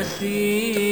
[0.00, 0.89] نسيم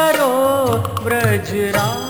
[0.00, 0.32] करो
[1.04, 2.09] ब्रजराज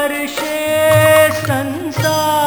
[0.00, 0.58] हर्षे
[1.32, 2.39] संसार।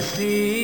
[0.00, 0.57] see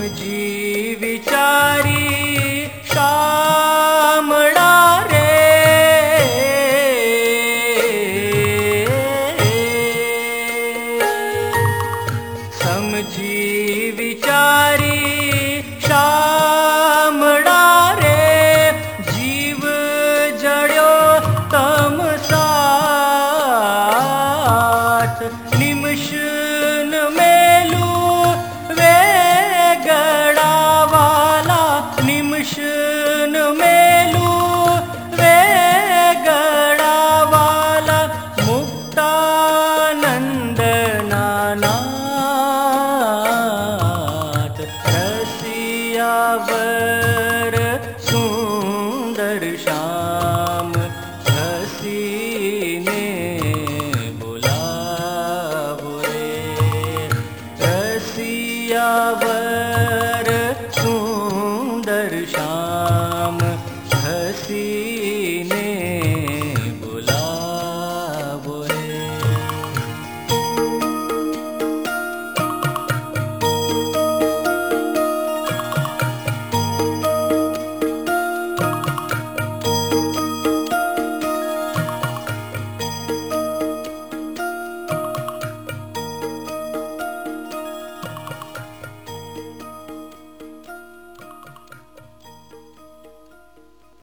[0.00, 1.89] समजी विचारी